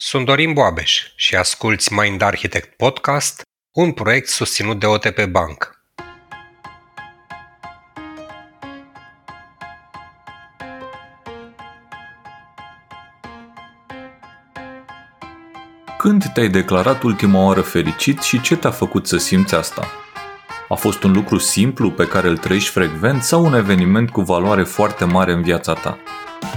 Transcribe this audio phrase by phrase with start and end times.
[0.00, 5.82] Sunt Dorin Boabeș și asculți Mind Architect Podcast, un proiect susținut de OTP Bank.
[15.98, 19.86] Când te-ai declarat ultima oară fericit și ce te-a făcut să simți asta?
[20.68, 24.62] A fost un lucru simplu pe care îl trăiești frecvent sau un eveniment cu valoare
[24.62, 25.98] foarte mare în viața ta?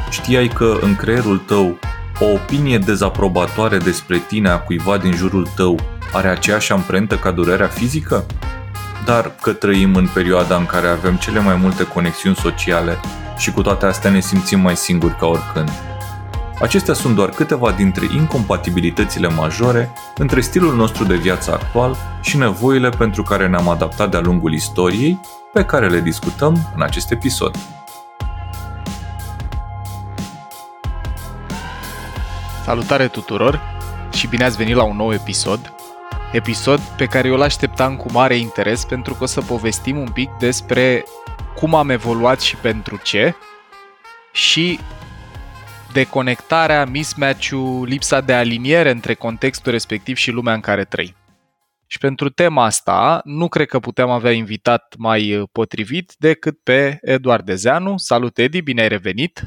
[0.09, 1.79] Știai că în creierul tău
[2.21, 5.79] o opinie dezaprobatoare despre tine a cuiva din jurul tău
[6.13, 8.25] are aceeași amprentă ca durerea fizică?
[9.05, 12.99] Dar că trăim în perioada în care avem cele mai multe conexiuni sociale
[13.37, 15.69] și cu toate astea ne simțim mai singuri ca oricând.
[16.61, 22.89] Acestea sunt doar câteva dintre incompatibilitățile majore între stilul nostru de viață actual și nevoile
[22.89, 25.19] pentru care ne-am adaptat de-a lungul istoriei,
[25.53, 27.55] pe care le discutăm în acest episod.
[32.71, 33.61] Salutare tuturor
[34.13, 35.73] și bine ați venit la un nou episod.
[36.31, 40.29] Episod pe care eu l-așteptam cu mare interes pentru că o să povestim un pic
[40.39, 41.03] despre
[41.55, 43.35] cum am evoluat și pentru ce
[44.31, 44.79] și
[45.93, 51.15] deconectarea, mismatch-ul, lipsa de aliniere între contextul respectiv și lumea în care trăim.
[51.87, 57.45] Și pentru tema asta, nu cred că puteam avea invitat mai potrivit decât pe Eduard
[57.45, 57.97] Dezeanu.
[57.97, 59.45] Salut, Edi, bine ai revenit!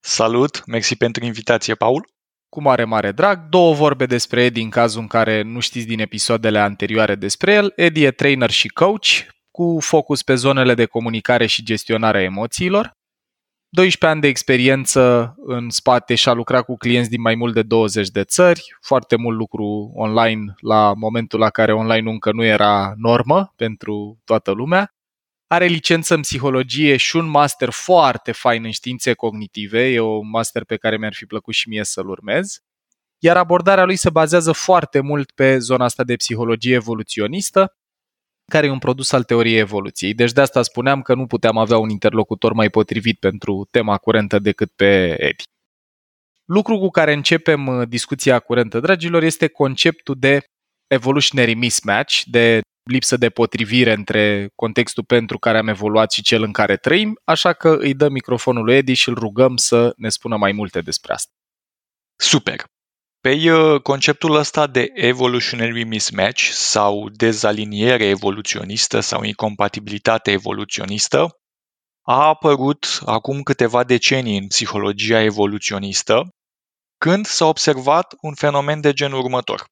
[0.00, 2.18] Salut, mersi pentru invitație, Paul!
[2.50, 6.00] Cu mare, mare drag, două vorbe despre Edi în cazul în care nu știți din
[6.00, 7.72] episoadele anterioare despre el.
[7.76, 9.06] Edi e trainer și coach,
[9.50, 12.92] cu focus pe zonele de comunicare și gestionarea emoțiilor.
[13.68, 17.62] 12 ani de experiență în spate și a lucrat cu clienți din mai mult de
[17.62, 22.92] 20 de țări, foarte mult lucru online la momentul la care online încă nu era
[22.96, 24.94] normă pentru toată lumea.
[25.52, 30.64] Are licență în psihologie și un master foarte fain în științe cognitive, e un master
[30.64, 32.58] pe care mi-ar fi plăcut și mie să-l urmez.
[33.18, 37.76] Iar abordarea lui se bazează foarte mult pe zona asta de psihologie evoluționistă,
[38.50, 40.14] care e un produs al teoriei evoluției.
[40.14, 44.38] Deci de asta spuneam că nu puteam avea un interlocutor mai potrivit pentru tema curentă
[44.38, 45.42] decât pe Edi.
[46.44, 50.44] Lucru cu care începem uh, discuția curentă, dragilor, este conceptul de
[50.90, 56.52] evolutionary mismatch, de lipsă de potrivire între contextul pentru care am evoluat și cel în
[56.52, 60.36] care trăim, așa că îi dăm microfonul lui Edi și îl rugăm să ne spună
[60.36, 61.30] mai multe despre asta.
[62.16, 62.64] Super!
[63.20, 71.28] Pe uh, conceptul ăsta de evolutionary mismatch sau dezaliniere evoluționistă sau incompatibilitate evoluționistă
[72.06, 76.28] a apărut acum câteva decenii în psihologia evoluționistă,
[76.98, 79.64] când s-a observat un fenomen de genul următor.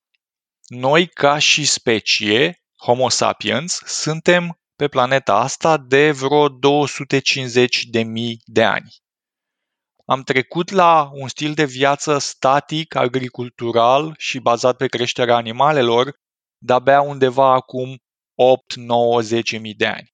[0.68, 8.40] Noi, ca și specie, Homo sapiens, suntem pe planeta asta de vreo 250 de mii
[8.44, 8.90] de ani
[10.10, 16.14] am trecut la un stil de viață static, agricultural și bazat pe creșterea animalelor
[16.58, 17.96] de-abia undeva acum
[18.34, 20.08] 8, 9, 10 mii de ani.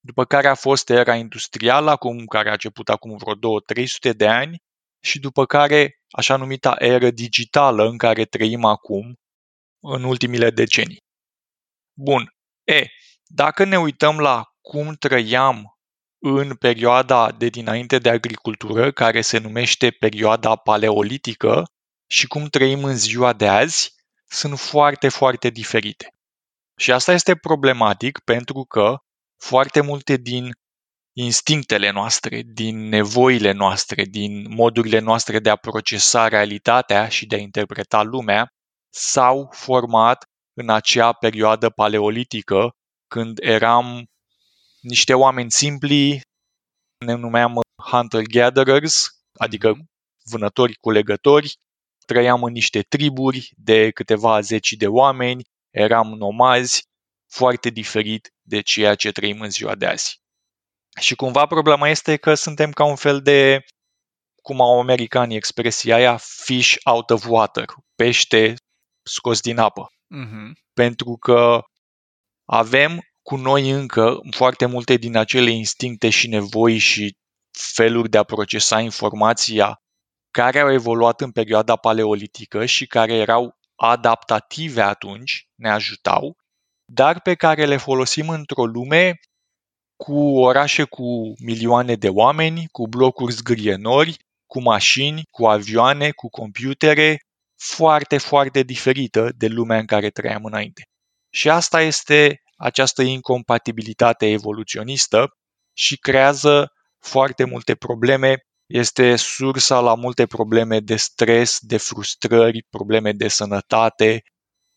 [0.00, 4.26] După care a fost era industrială, acum, care a început acum vreo 2 300 de
[4.26, 4.56] ani,
[5.02, 9.14] și după care așa numita eră digitală în care trăim acum,
[9.84, 11.02] în ultimile decenii.
[11.98, 12.28] Bun.
[12.64, 12.86] E,
[13.24, 15.78] dacă ne uităm la cum trăiam
[16.18, 21.64] în perioada de dinainte de agricultură, care se numește perioada paleolitică,
[22.06, 23.94] și cum trăim în ziua de azi,
[24.28, 26.08] sunt foarte, foarte diferite.
[26.76, 28.96] Și asta este problematic pentru că
[29.42, 30.50] foarte multe din
[31.16, 37.38] instinctele noastre, din nevoile noastre, din modurile noastre de a procesa realitatea și de a
[37.38, 38.48] interpreta lumea,
[38.96, 42.70] s-au format în acea perioadă paleolitică,
[43.06, 44.04] când eram
[44.80, 46.20] niște oameni simpli,
[47.04, 47.60] ne numeam
[47.90, 49.06] hunter-gatherers,
[49.38, 49.90] adică mhm.
[50.30, 51.54] vânători culegători,
[52.06, 56.82] trăiam în niște triburi de câteva zeci de oameni, eram nomazi,
[57.32, 60.18] foarte diferit de ceea ce trăim în ziua de azi.
[61.00, 63.64] Și cumva problema este că suntem ca un fel de,
[64.42, 67.64] cum au americanii expresia aia, fish out of water,
[67.94, 68.54] pește
[69.04, 69.86] scos din apă.
[69.90, 70.52] Uh-huh.
[70.72, 71.62] Pentru că
[72.44, 77.16] avem cu noi încă foarte multe din acele instincte și nevoi și
[77.74, 79.78] feluri de a procesa informația
[80.30, 86.36] care au evoluat în perioada paleolitică și care erau adaptative atunci, ne ajutau,
[86.92, 89.14] dar pe care le folosim într-o lume
[89.96, 94.16] cu orașe cu milioane de oameni, cu blocuri zgârienori,
[94.46, 97.18] cu mașini, cu avioane, cu computere,
[97.64, 100.82] foarte, foarte diferită de lumea în care trăiam înainte.
[101.30, 105.28] Și asta este această incompatibilitate evoluționistă
[105.72, 113.12] și creează foarte multe probleme este sursa la multe probleme de stres, de frustrări, probleme
[113.12, 114.22] de sănătate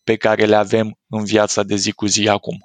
[0.03, 2.57] pe care le avem în viața de zi cu zi acum.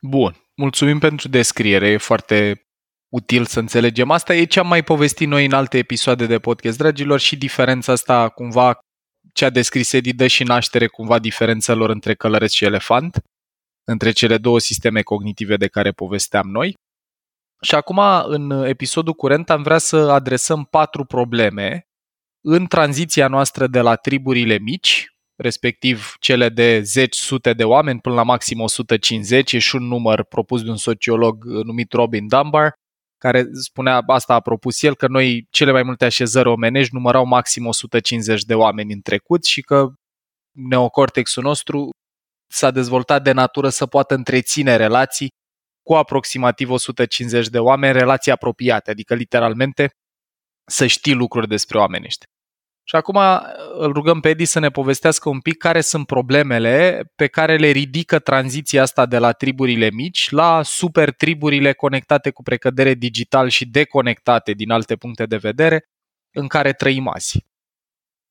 [0.00, 2.62] Bun, mulțumim pentru descriere, e foarte
[3.08, 4.34] util să înțelegem asta.
[4.34, 8.28] E ce am mai povestit noi în alte episoade de podcast, dragilor, și diferența asta
[8.28, 8.78] cumva
[9.38, 13.22] ce a descris Edi dă și naștere cumva diferențelor între călăreț și elefant,
[13.84, 16.74] între cele două sisteme cognitive de care povesteam noi.
[17.62, 21.86] Și acum, în episodul curent, am vrea să adresăm patru probleme
[22.40, 25.06] în tranziția noastră de la triburile mici,
[25.36, 30.24] respectiv cele de zeci, sute de oameni până la maxim 150, e și un număr
[30.24, 32.72] propus de un sociolog numit Robin Dunbar,
[33.18, 37.66] care spunea, asta a propus el, că noi cele mai multe așezări omenești numărau maxim
[37.66, 39.92] 150 de oameni în trecut și că
[40.52, 41.90] neocortexul nostru
[42.52, 45.28] s-a dezvoltat de natură să poată întreține relații
[45.82, 49.90] cu aproximativ 150 de oameni, relații apropiate, adică literalmente
[50.70, 52.26] să știi lucruri despre oamenii ăștia.
[52.88, 53.40] Și acum uh,
[53.78, 57.70] îl rugăm pe Edi să ne povestească un pic care sunt problemele pe care le
[57.70, 63.66] ridică tranziția asta de la triburile mici la super triburile conectate cu precădere digital și
[63.66, 65.84] deconectate din alte puncte de vedere
[66.34, 67.44] în care trăim azi.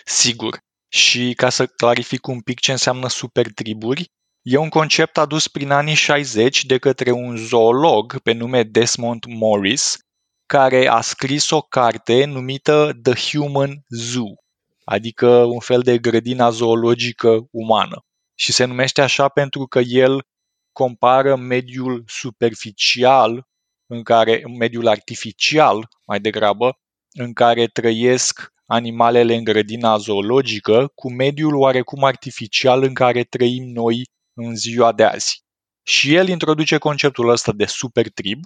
[0.05, 0.57] Sigur.
[0.87, 4.11] Și ca să clarific un pic ce înseamnă super triburi,
[4.41, 9.97] e un concept adus prin anii 60 de către un zoolog pe nume Desmond Morris,
[10.45, 14.45] care a scris o carte numită The Human Zoo
[14.89, 18.05] adică un fel de grădina zoologică umană.
[18.35, 20.23] Și se numește așa pentru că el
[20.71, 23.47] compară mediul superficial,
[23.85, 26.79] în care, mediul artificial mai degrabă,
[27.13, 34.09] în care trăiesc animalele în grădina zoologică, cu mediul oarecum artificial în care trăim noi
[34.33, 35.43] în ziua de azi.
[35.83, 38.39] Și el introduce conceptul ăsta de super trib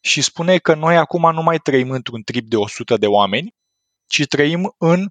[0.00, 3.54] și spune că noi acum nu mai trăim într-un trib de 100 de oameni,
[4.06, 5.10] ci trăim în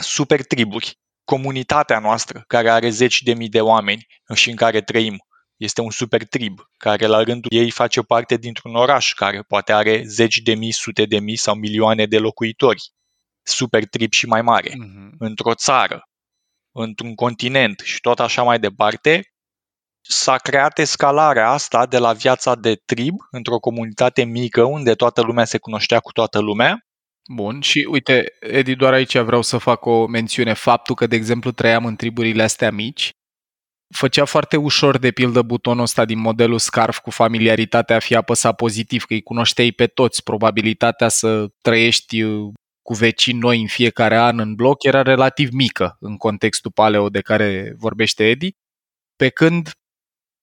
[0.00, 1.00] super triburi.
[1.24, 5.16] Comunitatea noastră, care are zeci de mii de oameni și în care trăim,
[5.56, 10.02] este un super trib, care la rândul ei face parte dintr-un oraș care poate are
[10.04, 12.82] zeci de mii, sute de mii sau milioane de locuitori.
[13.42, 14.70] Super trib și mai mare.
[14.70, 15.10] Uh-huh.
[15.18, 16.02] Într-o țară,
[16.72, 19.22] într-un continent și tot așa mai departe,
[20.00, 25.44] s-a creat escalarea asta de la viața de trib, într-o comunitate mică unde toată lumea
[25.44, 26.78] se cunoștea cu toată lumea,
[27.30, 30.52] Bun, și uite, Edi, doar aici vreau să fac o mențiune.
[30.52, 33.10] Faptul că, de exemplu, trăiam în triburile astea mici,
[33.94, 38.56] făcea foarte ușor, de pildă, butonul ăsta din modelul Scarf cu familiaritatea a fi apăsat
[38.56, 40.22] pozitiv, că îi cunoșteai pe toți.
[40.22, 42.52] Probabilitatea să trăiești uh,
[42.82, 47.20] cu vecini noi în fiecare an în bloc era relativ mică în contextul paleo de
[47.20, 48.50] care vorbește Edi,
[49.16, 49.70] pe când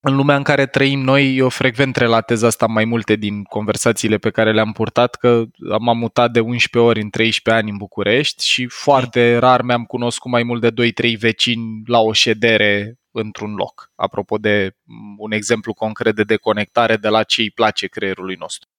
[0.02, 4.30] în lumea în care trăim noi, eu frecvent relatez asta mai multe din conversațiile pe
[4.30, 5.44] care le-am purtat, că
[5.80, 9.40] m-am mutat de 11 ori în 13 ani în București și foarte mm.
[9.40, 13.92] rar mi-am cunoscut mai mult de 2-3 vecini la o ședere într-un loc.
[13.96, 14.76] Apropo de
[15.18, 18.70] un exemplu concret de deconectare de la ce îi place creierului nostru.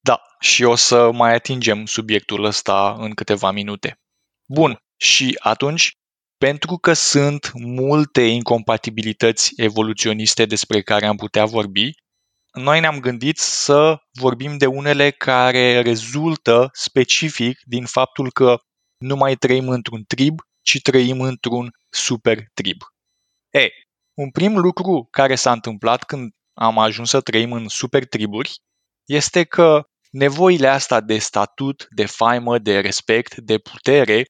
[0.00, 4.00] Da, și o să mai atingem subiectul ăsta în câteva minute.
[4.44, 5.96] Bun, și atunci
[6.38, 11.90] pentru că sunt multe incompatibilități evoluționiste despre care am putea vorbi,
[12.52, 18.56] noi ne-am gândit să vorbim de unele care rezultă specific din faptul că
[18.96, 22.76] nu mai trăim într-un trib, ci trăim într-un super trib.
[23.50, 23.68] E,
[24.14, 28.54] un prim lucru care s-a întâmplat când am ajuns să trăim în super triburi
[29.04, 34.24] este că nevoile astea de statut, de faimă, de respect, de putere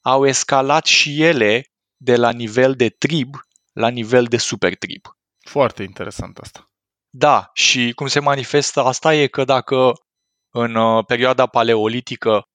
[0.00, 1.64] au escalat și ele
[1.96, 3.34] de la nivel de trib
[3.72, 5.06] la nivel de super trib.
[5.40, 6.70] Foarte interesant asta.
[7.10, 9.92] Da, și cum se manifestă asta e că dacă
[10.50, 12.48] în uh, perioada paleolitică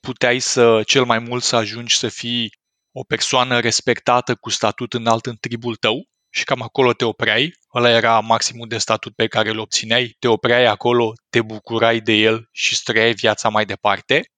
[0.00, 2.58] puteai să cel mai mult să ajungi să fii
[2.92, 7.90] o persoană respectată cu statut înalt în tribul tău și cam acolo te opreai, ăla
[7.90, 12.48] era maximul de statut pe care îl obțineai, te opreai acolo, te bucurai de el
[12.52, 14.30] și străiai viața mai departe.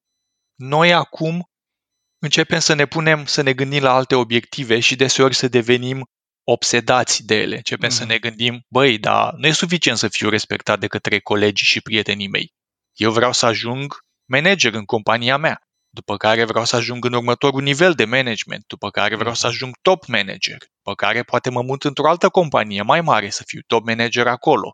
[0.55, 1.52] Noi acum
[2.23, 6.05] începem să ne punem, să ne gândim la alte obiective și deseori să devenim
[6.45, 7.57] obsedați de ele.
[7.57, 7.97] Începem mm.
[7.97, 11.81] să ne gândim, băi, dar nu e suficient să fiu respectat de către colegii și
[11.81, 12.53] prietenii mei.
[12.93, 13.99] Eu vreau să ajung
[14.31, 15.59] manager în compania mea,
[15.91, 19.75] după care vreau să ajung în următorul nivel de management, după care vreau să ajung
[19.83, 23.87] top manager, după care poate mă mut într-o altă companie mai mare să fiu top
[23.87, 24.73] manager acolo.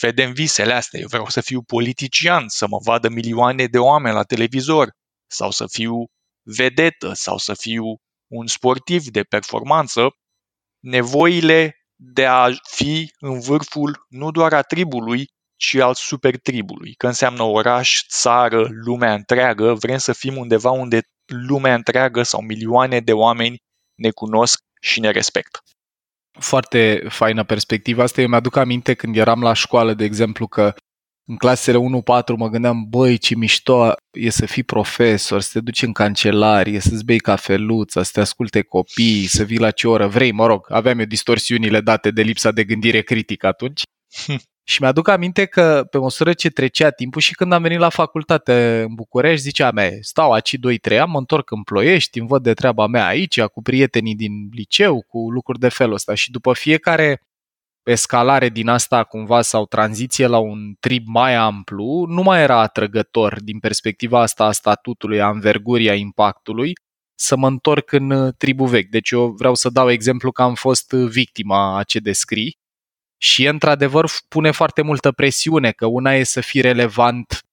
[0.00, 4.22] Vedem visele astea, eu vreau să fiu politician, să mă vadă milioane de oameni la
[4.22, 4.90] televizor,
[5.30, 6.04] sau să fiu
[6.42, 7.84] vedetă sau să fiu
[8.26, 10.08] un sportiv de performanță,
[10.82, 17.42] nevoile de a fi în vârful nu doar a tribului, ci al supertribului, că înseamnă
[17.42, 23.62] oraș, țară, lumea întreagă, vrem să fim undeva unde lumea întreagă sau milioane de oameni
[23.94, 25.58] ne cunosc și ne respectă.
[26.38, 28.20] Foarte faină perspectiva asta.
[28.20, 30.74] Eu mi-aduc aminte când eram la școală, de exemplu, că
[31.24, 31.80] în clasele 1-4
[32.36, 37.04] mă gândeam, băi, ce mișto e să fii profesor, să te duci în cancelarie, să-ți
[37.04, 40.98] bei cafeluța, să te asculte copii, să vii la ce oră vrei, mă rog, aveam
[40.98, 43.82] eu distorsiunile date de lipsa de gândire critică atunci.
[44.64, 48.84] Și mi-aduc aminte că pe măsură ce trecea timpul și când am venit la facultate
[48.88, 52.54] în București, ziceam, mea, stau aici 2-3 ani, mă întorc în Ploiești, îmi văd de
[52.54, 56.14] treaba mea aici, cu prietenii din liceu, cu lucruri de felul ăsta.
[56.14, 57.20] Și după fiecare
[57.82, 63.42] escalare din asta cumva sau tranziție la un trib mai amplu, nu mai era atrăgător
[63.42, 66.72] din perspectiva asta a statutului, a învergurii, a impactului,
[67.14, 68.90] să mă întorc în tribul vechi.
[68.90, 72.58] Deci eu vreau să dau exemplu că am fost victima a ce descrii
[73.22, 77.44] și într-adevăr pune foarte multă presiune că una e să fii relevant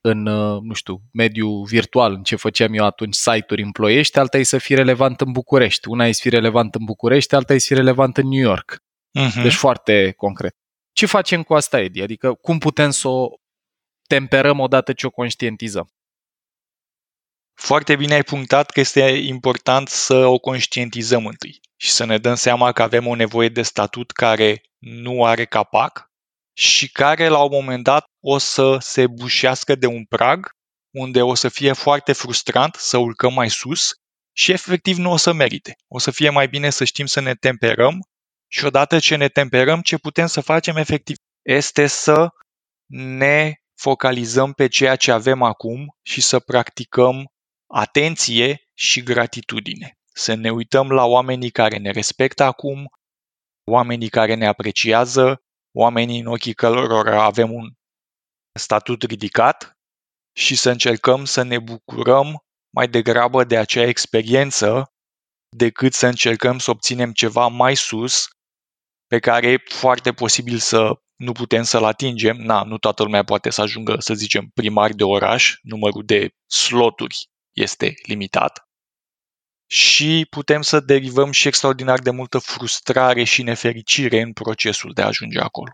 [0.00, 0.22] în,
[0.62, 4.58] nu știu, mediul virtual, în ce făceam eu atunci, site-uri în Ploiești, alta e să
[4.58, 5.88] fii relevant în București.
[5.88, 8.85] Una e să fii relevant în București, alta e să fii relevant în New York.
[9.16, 9.42] Uh-huh.
[9.42, 10.56] Deci foarte concret.
[10.92, 12.02] Ce facem cu asta, Edi?
[12.02, 13.28] Adică cum putem să o
[14.06, 15.90] temperăm odată ce o conștientizăm?
[17.54, 22.34] Foarte bine ai punctat că este important să o conștientizăm întâi și să ne dăm
[22.34, 26.10] seama că avem o nevoie de statut care nu are capac
[26.52, 30.50] și care la un moment dat o să se bușească de un prag
[30.90, 33.92] unde o să fie foarte frustrant să urcăm mai sus
[34.32, 35.76] și efectiv nu o să merite.
[35.88, 38.00] O să fie mai bine să știm să ne temperăm
[38.56, 42.28] și odată ce ne temperăm, ce putem să facem efectiv este să
[42.86, 47.26] ne focalizăm pe ceea ce avem acum și să practicăm
[47.66, 49.98] atenție și gratitudine.
[50.12, 52.86] Să ne uităm la oamenii care ne respectă acum,
[53.70, 57.72] oamenii care ne apreciază, oamenii în ochii cărora avem un
[58.58, 59.72] statut ridicat
[60.32, 62.44] și să încercăm să ne bucurăm
[62.74, 64.92] mai degrabă de acea experiență
[65.56, 68.28] decât să încercăm să obținem ceva mai sus
[69.06, 72.36] pe care e foarte posibil să nu putem să-l atingem.
[72.36, 77.28] Na, nu toată lumea poate să ajungă, să zicem, primar de oraș, numărul de sloturi
[77.52, 78.60] este limitat.
[79.68, 85.06] Și putem să derivăm și extraordinar de multă frustrare și nefericire în procesul de a
[85.06, 85.70] ajunge acolo.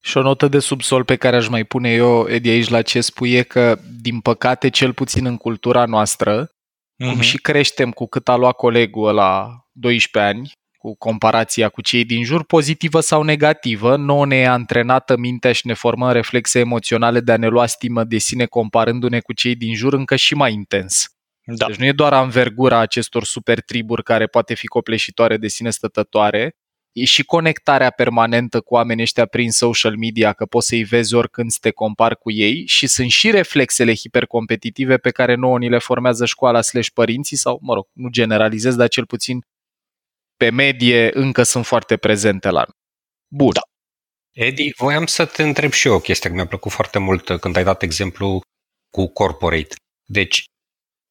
[0.00, 3.00] Și o notă de subsol pe care aș mai pune eu, Edi, aici la ce
[3.00, 7.06] spui e că, din păcate, cel puțin în cultura noastră, mm-hmm.
[7.06, 7.20] cum mhm.
[7.20, 10.52] și creștem cu cât a luat colegul la 12 ani,
[10.88, 15.66] cu comparația cu cei din jur, pozitivă sau negativă, nu ne e antrenată mintea și
[15.66, 19.74] ne formăm reflexe emoționale de a ne lua stimă de sine comparându-ne cu cei din
[19.74, 21.06] jur încă și mai intens.
[21.44, 21.66] Da.
[21.66, 26.56] Deci nu e doar anvergura acestor super triburi care poate fi copleșitoare de sine stătătoare,
[26.92, 31.50] e și conectarea permanentă cu oamenii ăștia prin social media, că poți să-i vezi oricând
[31.50, 35.78] să te compari cu ei și sunt și reflexele hipercompetitive pe care nouă ni le
[35.78, 39.40] formează școala slash părinții sau, mă rog, nu generalizez, dar cel puțin
[40.38, 42.64] pe medie încă sunt foarte prezente la
[43.28, 43.52] Bun.
[43.52, 43.60] Da.
[44.44, 47.56] Edi, voiam să te întreb și eu o chestie, că mi-a plăcut foarte mult când
[47.56, 48.40] ai dat exemplu
[48.90, 49.74] cu corporate.
[50.04, 50.44] Deci,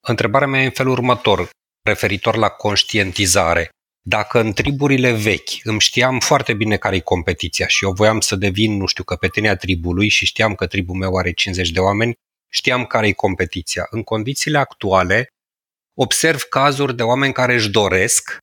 [0.07, 1.49] întrebarea mea e în felul următor,
[1.83, 3.69] referitor la conștientizare.
[4.01, 8.35] Dacă în triburile vechi îmi știam foarte bine care e competiția și eu voiam să
[8.35, 12.13] devin, nu știu, căpetenia tribului și știam că tribul meu are 50 de oameni,
[12.49, 13.87] știam care e competiția.
[13.89, 15.27] În condițiile actuale,
[15.93, 18.37] observ cazuri de oameni care își doresc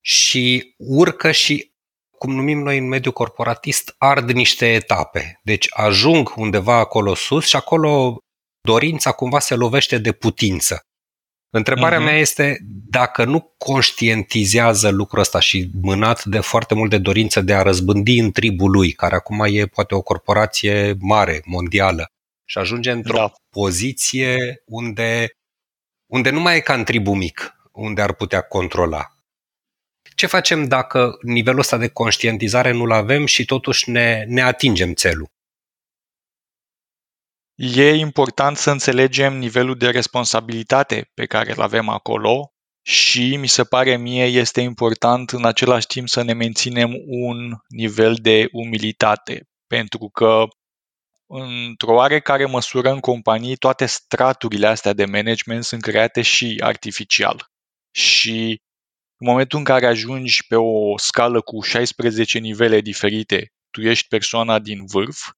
[0.00, 1.72] și urcă și,
[2.10, 5.40] cum numim noi în mediul corporatist, ard niște etape.
[5.42, 8.18] Deci ajung undeva acolo sus și acolo
[8.60, 10.82] dorința cumva se lovește de putință.
[11.50, 12.04] Întrebarea uh-huh.
[12.04, 12.58] mea este
[12.90, 18.18] dacă nu conștientizează lucrul ăsta și mânat de foarte mult de dorință de a răzbândi
[18.18, 22.06] în tribul lui, care acum e poate o corporație mare, mondială,
[22.44, 23.32] și ajunge într-o da.
[23.50, 25.28] poziție unde,
[26.06, 29.17] unde nu mai e ca în tribul mic, unde ar putea controla.
[30.18, 35.30] Ce facem dacă nivelul ăsta de conștientizare nu-l avem și totuși ne, ne atingem țelul?
[37.54, 43.64] E important să înțelegem nivelul de responsabilitate pe care îl avem acolo și mi se
[43.64, 50.08] pare mie este important în același timp să ne menținem un nivel de umilitate, pentru
[50.08, 50.44] că
[51.26, 57.50] într-o oarecare măsură în companii toate straturile astea de management sunt create și artificial.
[57.90, 58.66] Și
[59.18, 64.58] în momentul în care ajungi pe o scală cu 16 nivele diferite, tu ești persoana
[64.58, 65.30] din vârf,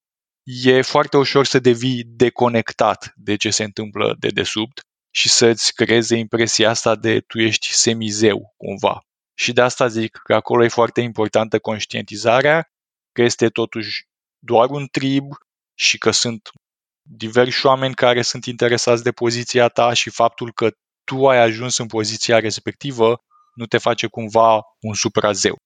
[0.43, 6.17] e foarte ușor să devii deconectat de ce se întâmplă de desubt și să-ți creeze
[6.17, 9.01] impresia asta de tu ești semizeu cumva.
[9.35, 12.69] Și de asta zic că acolo e foarte importantă conștientizarea,
[13.13, 14.05] că este totuși
[14.39, 15.33] doar un trib
[15.75, 16.51] și că sunt
[17.03, 20.71] diversi oameni care sunt interesați de poziția ta și faptul că
[21.05, 23.23] tu ai ajuns în poziția respectivă
[23.55, 25.57] nu te face cumva un suprazeu.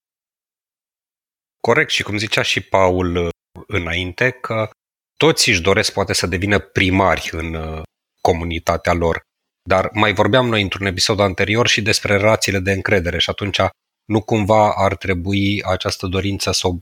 [1.60, 3.30] Corect și cum zicea și Paul uh,
[3.66, 4.70] înainte, că
[5.16, 7.82] toți își doresc poate să devină primari în uh,
[8.20, 9.22] comunitatea lor.
[9.68, 13.60] Dar mai vorbeam noi într-un episod anterior și despre relațiile de încredere și atunci
[14.04, 16.74] nu cumva ar trebui această dorință să o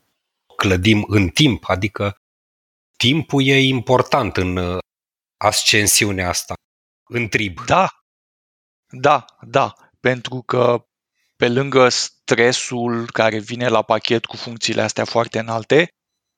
[0.57, 2.17] clădim în timp, adică
[2.97, 4.79] timpul e important în uh,
[5.37, 6.55] ascensiunea asta,
[7.09, 7.65] în trib.
[7.65, 7.89] Da,
[8.91, 10.87] da, da, pentru că
[11.43, 15.89] pe lângă stresul care vine la pachet cu funcțiile astea foarte înalte,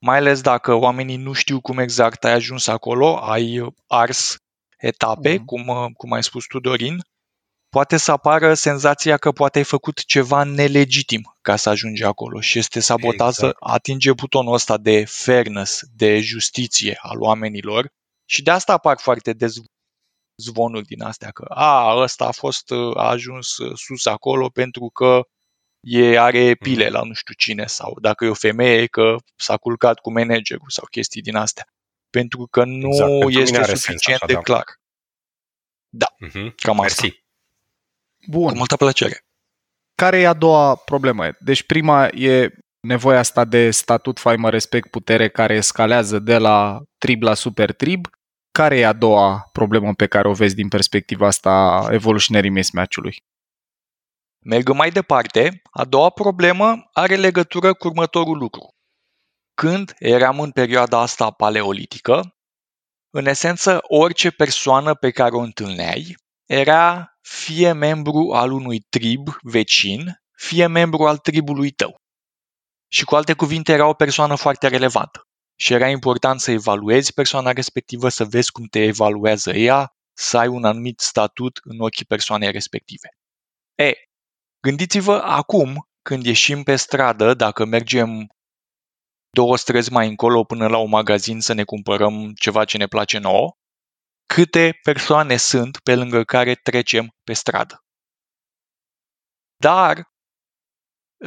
[0.05, 4.35] mai ales dacă oamenii nu știu cum exact ai ajuns acolo, ai ars
[4.77, 5.45] etape, mm.
[5.45, 6.97] cum, cum ai spus tu, Dorin,
[7.69, 12.59] poate să apară senzația că poate ai făcut ceva nelegitim ca să ajungi acolo și
[12.59, 13.35] este sabotat exact.
[13.35, 17.87] să atinge butonul ăsta de fairness, de justiție al oamenilor
[18.29, 19.53] și de asta apar foarte des
[20.35, 25.27] zvonuri din astea că a, ăsta a fost, a ajuns sus acolo pentru că
[25.79, 26.93] e, are pile mm.
[26.93, 30.85] la nu știu cine sau dacă e o femeie că s-a culcat cu managerul sau
[30.91, 31.67] chestii din astea.
[32.09, 32.87] Pentru că nu
[33.29, 34.41] exact, este suficient așa, de da.
[34.41, 34.63] clar.
[35.89, 36.55] Da, mm-hmm.
[36.55, 37.01] cam asta.
[37.01, 37.23] Mersi.
[38.27, 38.51] Bun.
[38.51, 39.25] Cu multă plăcere.
[39.95, 41.29] Care e a doua problemă?
[41.39, 42.49] Deci prima e
[42.79, 48.07] nevoia asta de statut, faimă, respect, putere care escalează de la trib la super trib.
[48.61, 53.23] Care e a doua problemă pe care o vezi din perspectiva asta a evolutionary mismatch-ului?
[54.45, 58.67] Merg mai departe, a doua problemă are legătură cu următorul lucru.
[59.53, 62.35] Când eram în perioada asta paleolitică,
[63.09, 70.21] în esență, orice persoană pe care o întâlneai era fie membru al unui trib vecin,
[70.37, 71.95] fie membru al tribului tău.
[72.91, 75.27] Și cu alte cuvinte, era o persoană foarte relevantă.
[75.55, 80.47] Și era important să evaluezi persoana respectivă, să vezi cum te evaluează ea, să ai
[80.47, 83.09] un anumit statut în ochii persoanei respective.
[83.75, 83.93] E,
[84.59, 88.27] gândiți-vă acum, când ieșim pe stradă, dacă mergem
[89.29, 93.17] două străzi mai încolo până la un magazin să ne cumpărăm ceva ce ne place
[93.17, 93.57] nouă,
[94.25, 97.83] câte persoane sunt pe lângă care trecem pe stradă.
[99.55, 100.13] Dar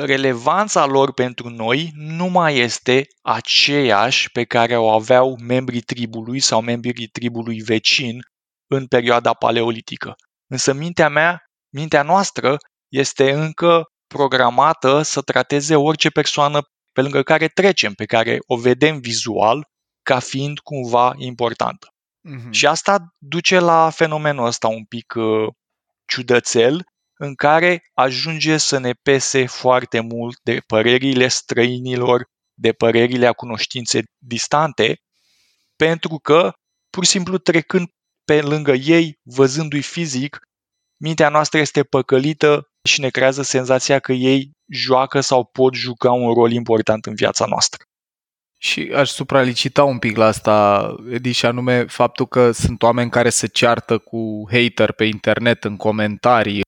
[0.04, 6.60] relevanța lor pentru noi nu mai este aceeași pe care o aveau membrii tribului sau
[6.60, 8.20] membrii tribului vecin
[8.66, 10.14] în perioada paleolitică.
[10.46, 12.56] Însă mintea mea, mintea noastră,
[12.88, 16.60] este încă programată să trateze orice persoană
[16.92, 19.68] pe lângă care trecem, pe care o vedem vizual
[20.02, 21.88] ca fiind cumva importantă.
[22.28, 22.50] Mm-hmm.
[22.50, 25.48] Și asta duce la fenomenul ăsta un pic uh,
[26.06, 26.84] ciudățel,
[27.18, 34.02] în care ajunge să ne pese foarte mult de părerile străinilor, de părerile a cunoștințe
[34.18, 35.00] distante,
[35.76, 36.52] pentru că,
[36.90, 37.88] pur și simplu, trecând
[38.24, 40.38] pe lângă ei, văzându-i fizic,
[41.00, 46.32] mintea noastră este păcălită și ne creează senzația că ei joacă sau pot juca un
[46.32, 47.82] rol important în viața noastră.
[48.60, 53.30] Și aș supralicita un pic la asta, Edi, și anume faptul că sunt oameni care
[53.30, 56.62] se ceartă cu hater pe internet, în comentarii,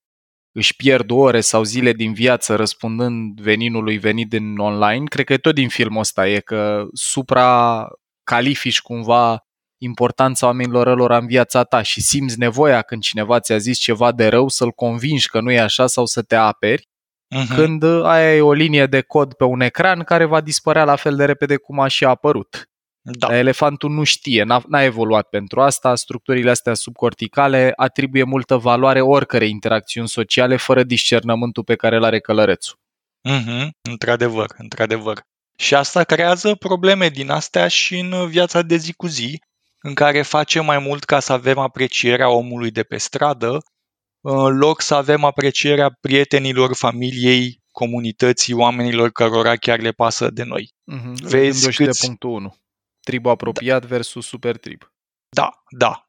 [0.53, 5.05] își pierd ore sau zile din viață răspundând veninului venit din online.
[5.05, 7.87] Cred că e tot din filmul ăsta, e că supra
[8.25, 9.45] califici cumva
[9.83, 14.29] importanța oamenilor lor în viața ta și simți nevoia când cineva ți-a zis ceva de
[14.29, 16.89] rău să-l convingi că nu e așa sau să te aperi
[17.35, 17.55] uh-huh.
[17.55, 21.25] când ai o linie de cod pe un ecran care va dispărea la fel de
[21.25, 22.70] repede cum a și apărut.
[23.03, 23.27] Da.
[23.27, 29.01] Dar elefantul nu știe, n-a, n-a evoluat pentru asta, structurile astea subcorticale atribuie multă valoare
[29.01, 32.79] oricărei interacțiuni sociale fără discernământul pe care îl are călărețul.
[33.29, 35.23] Mm-hmm, într-adevăr, într-adevăr.
[35.57, 39.41] Și asta creează probleme din astea și în viața de zi cu zi,
[39.81, 43.59] în care facem mai mult ca să avem aprecierea omului de pe stradă,
[44.21, 50.71] în loc să avem aprecierea prietenilor, familiei, comunității, oamenilor cărora chiar le pasă de noi.
[50.93, 51.13] Mm-hmm.
[51.23, 51.87] Vezi cât...
[51.87, 52.55] de punctul 1.
[53.01, 53.87] Tribul apropiat da.
[53.87, 54.93] versus super trib.
[55.29, 56.05] Da, da.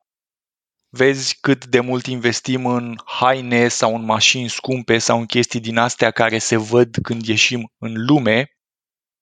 [0.89, 5.77] Vezi cât de mult investim în haine sau în mașini scumpe sau în chestii din
[5.77, 8.51] astea care se văd când ieșim în lume,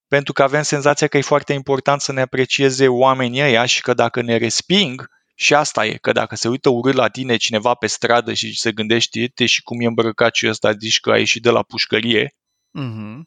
[0.08, 3.94] pentru că avem senzația că e foarte important să ne aprecieze oamenii ăia și că
[3.94, 7.88] dacă ne resping, și asta e, că dacă se uită urât la tine cineva pe
[7.88, 11.42] stradă și se gândește te și cum e îmbrăcat și ăsta, zici că a ieșit
[11.42, 12.36] de la pușcărie,
[12.80, 13.22] uh-huh.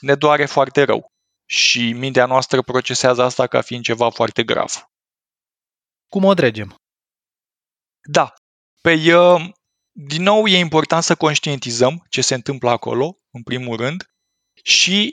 [0.00, 1.12] ne doare foarte rău.
[1.50, 4.88] Și mintea noastră procesează asta ca fiind ceva foarte grav.
[6.08, 6.74] Cum o dregem?
[8.08, 8.32] Da.
[8.80, 9.48] Păi, uh,
[9.90, 14.10] din nou, e important să conștientizăm ce se întâmplă acolo, în primul rând,
[14.62, 15.10] și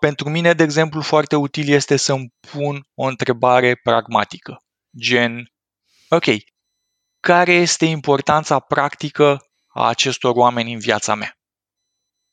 [0.00, 4.64] pentru mine, de exemplu, foarte util este să-mi pun o întrebare pragmatică,
[4.98, 5.52] gen,
[6.08, 6.24] ok,
[7.20, 11.38] care este importanța practică a acestor oameni în viața mea?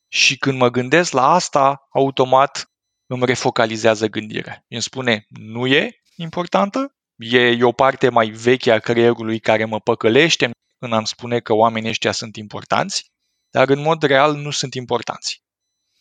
[0.07, 2.70] Și când mă gândesc la asta, automat
[3.13, 4.65] îmi refocalizează gândirea.
[4.67, 6.95] Îmi spune, nu e importantă?
[7.15, 11.53] E, e o parte mai veche a creierului care mă păcălește în a-mi spune că
[11.53, 13.05] oamenii ăștia sunt importanți,
[13.49, 15.43] dar în mod real nu sunt importanți.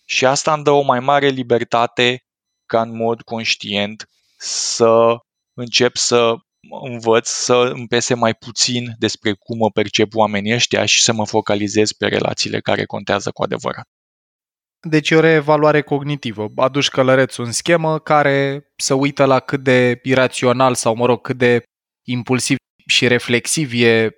[0.06, 2.24] Și asta îmi dă o mai mare libertate
[2.66, 5.16] ca în mod conștient să
[5.54, 6.34] încep să
[6.82, 11.26] învăț să îmi pese mai puțin despre cum mă percep oamenii ăștia și să mă
[11.26, 13.88] focalizez pe relațiile care contează cu adevărat.
[14.80, 16.48] Deci e o reevaluare cognitivă.
[16.56, 21.36] Aduci călărețul în schemă care să uită la cât de irațional sau, mă rog, cât
[21.36, 21.62] de
[22.06, 24.10] impulsiv și reflexiv e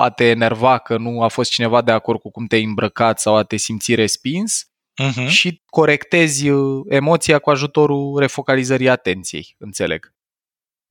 [0.00, 3.36] a te enerva că nu a fost cineva de acord cu cum te-ai îmbrăcat sau
[3.36, 4.64] a te simți respins
[5.02, 5.28] uh-huh.
[5.28, 10.14] și corectezi uh, emoția cu ajutorul refocalizării atenției, înțeleg.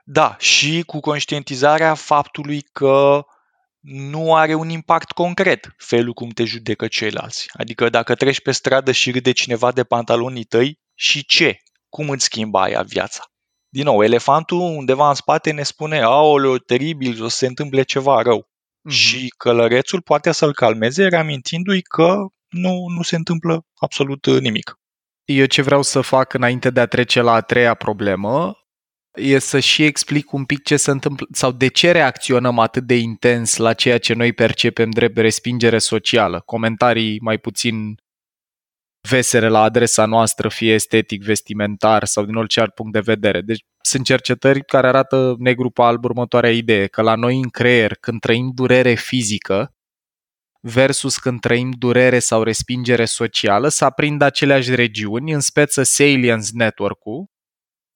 [0.04, 3.26] Da, și cu conștientizarea faptului că
[3.88, 7.48] nu are un impact concret felul cum te judecă ceilalți.
[7.54, 11.58] Adică dacă treci pe stradă și râde cineva de pantalonii tăi, și ce?
[11.90, 13.24] Cum îți schimba aia viața?
[13.70, 18.22] Din nou, elefantul undeva în spate ne spune, aoleo, teribil, o să se întâmple ceva
[18.22, 18.42] rău.
[18.42, 18.94] Mm-hmm.
[18.94, 24.80] Și călărețul poate să-l calmeze reamintindu-i că nu, nu se întâmplă absolut nimic.
[25.26, 28.58] Eu ce vreau să fac înainte de a trece la a treia problemă
[29.16, 32.98] e să și explic un pic ce se întâmplă sau de ce reacționăm atât de
[32.98, 36.42] intens la ceea ce noi percepem drept respingere socială.
[36.46, 37.96] Comentarii mai puțin
[39.10, 43.42] vesere la adresa noastră, fie estetic, vestimentar sau din orice alt punct de vedere.
[43.42, 47.96] Deci sunt cercetări care arată negru pe alb următoarea idee, că la noi în creier,
[47.96, 49.70] când trăim durere fizică
[50.62, 57.26] versus când trăim durere sau respingere socială, să aprind aceleași regiuni, în speță Salience Network-ul,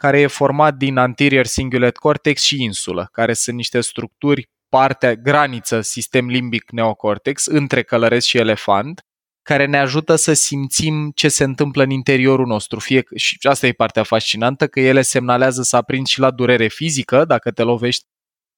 [0.01, 5.81] care e format din anterior cingulate cortex și insulă, care sunt niște structuri, partea, graniță
[5.81, 9.01] sistem limbic neocortex între călăresc și elefant,
[9.41, 12.79] care ne ajută să simțim ce se întâmplă în interiorul nostru.
[12.79, 17.25] Fie, și asta e partea fascinantă, că ele semnalează să aprinzi și la durere fizică,
[17.25, 18.05] dacă te lovești,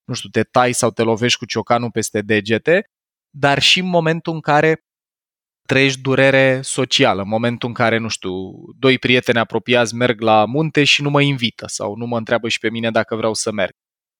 [0.03, 2.83] nu știu, te tai sau te lovești cu ciocanul peste degete,
[3.29, 4.85] dar și în momentul în care
[5.71, 8.31] trăiești durere socială, în momentul în care, nu știu,
[8.79, 12.59] doi prieteni apropiați merg la munte și nu mă invită sau nu mă întreabă și
[12.59, 13.71] pe mine dacă vreau să merg.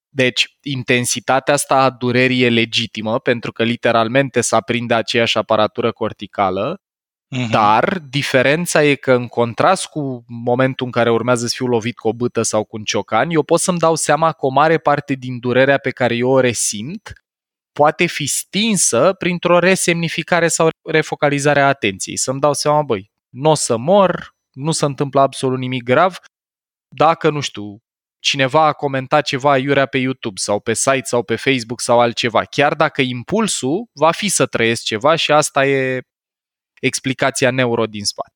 [0.10, 6.76] Deci, intensitatea asta a durerii e legitimă pentru că literalmente se aprinde aceeași aparatură corticală,
[6.76, 7.50] uh-huh.
[7.50, 12.08] dar diferența e că în contrast cu momentul în care urmează să fiu lovit cu
[12.08, 15.14] o bâtă sau cu un ciocan, eu pot să-mi dau seama că o mare parte
[15.14, 17.14] din durerea pe care eu o resimt
[17.72, 22.18] poate fi stinsă printr-o resemnificare sau refocalizare a atenției.
[22.18, 26.18] Să-mi dau seama, băi, nu o să mor, nu se întâmplă absolut nimic grav,
[26.96, 27.78] dacă, nu știu,
[28.20, 32.44] cineva a comentat ceva iurea pe YouTube sau pe site sau pe Facebook sau altceva,
[32.44, 36.02] chiar dacă impulsul va fi să trăiesc ceva și asta e
[36.82, 38.34] explicația neuro din spate.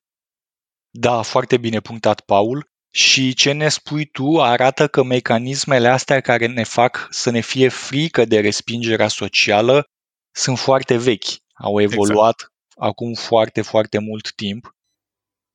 [0.89, 2.69] Da, foarte bine punctat, Paul.
[2.95, 7.67] Și ce ne spui tu arată că mecanismele astea care ne fac să ne fie
[7.67, 9.89] frică de respingerea socială
[10.31, 12.53] sunt foarte vechi, au evoluat exact.
[12.75, 14.75] acum foarte, foarte mult timp.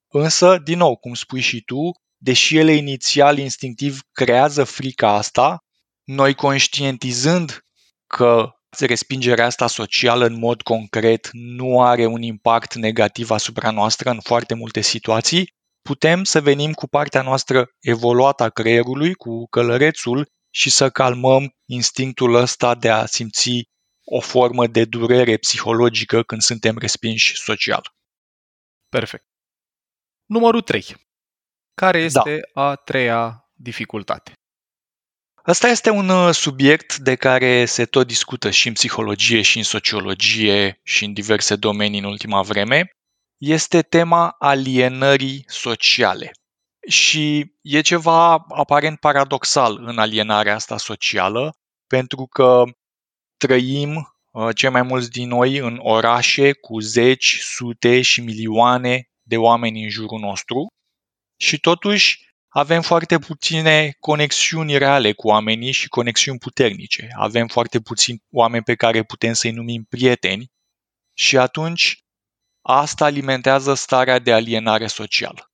[0.09, 5.65] Însă, din nou, cum spui și tu, deși ele inițial instinctiv creează frica asta,
[6.05, 7.67] noi conștientizând
[8.07, 14.21] că respingerea asta socială în mod concret nu are un impact negativ asupra noastră în
[14.21, 20.71] foarte multe situații, putem să venim cu partea noastră evoluată a creierului, cu călărețul și
[20.71, 23.69] să calmăm instinctul ăsta de a simți
[24.05, 27.83] o formă de durere psihologică când suntem respinși social.
[28.89, 29.25] Perfect.
[30.25, 30.85] Numărul 3.
[31.75, 32.05] Care da.
[32.05, 32.63] este da.
[32.63, 34.33] a treia dificultate?
[35.43, 39.63] Asta este un uh, subiect de care se tot discută și în psihologie, și în
[39.65, 42.91] sociologie, și în diverse domenii în ultima vreme
[43.41, 46.31] este tema alienării sociale.
[46.89, 51.55] Și e ceva aparent paradoxal în alienarea asta socială,
[51.87, 52.65] pentru că
[53.37, 59.37] trăim uh, cei mai mulți din noi în orașe cu zeci, sute și milioane de
[59.37, 60.67] oameni în jurul nostru
[61.37, 67.09] și totuși avem foarte puține conexiuni reale cu oamenii și conexiuni puternice.
[67.17, 70.51] Avem foarte puțini oameni pe care putem să-i numim prieteni
[71.15, 72.05] și atunci
[72.63, 75.51] Asta alimentează starea de alienare socială.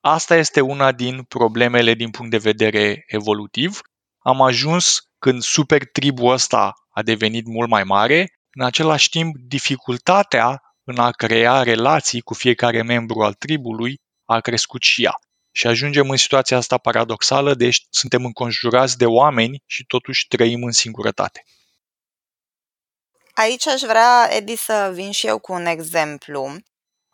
[0.00, 3.80] Asta este una din problemele din punct de vedere evolutiv.
[4.18, 10.62] Am ajuns când super tribul ăsta a devenit mult mai mare, în același timp dificultatea
[10.84, 15.14] în a crea relații cu fiecare membru al tribului a crescut și ea.
[15.54, 20.72] Și ajungem în situația asta paradoxală, deci suntem înconjurați de oameni și totuși trăim în
[20.72, 21.42] singurătate.
[23.34, 26.56] Aici aș vrea, Edi, să vin și eu cu un exemplu.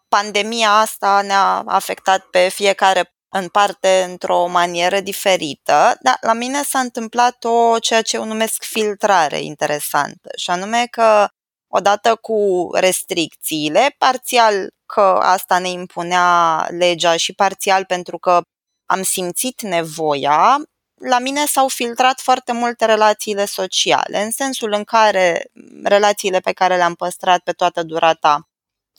[0.09, 6.79] Pandemia asta ne-a afectat pe fiecare în parte într-o manieră diferită, dar la mine s-a
[6.79, 11.29] întâmplat o ceea ce eu numesc filtrare interesantă, și anume că
[11.69, 18.41] odată cu restricțiile, parțial că asta ne impunea legea și parțial pentru că
[18.87, 20.57] am simțit nevoia,
[20.99, 25.51] la mine s-au filtrat foarte multe relațiile sociale, în sensul în care
[25.83, 28.49] relațiile pe care le-am păstrat pe toată durata